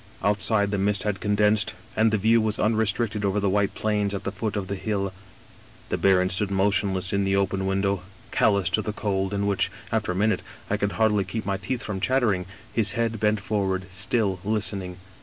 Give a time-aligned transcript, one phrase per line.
[0.23, 4.23] Outside the mist had condensed, and the view was^ unrestricted over the white plains at
[4.23, 5.13] the foot of the hill."
[5.89, 8.01] The baron stood motionless in the open window,
[8.31, 10.41] cal lous to the cold in which, after a minute,
[10.71, 14.97] I could hardly keep my teeth from chattering, his head bent forward, still listening.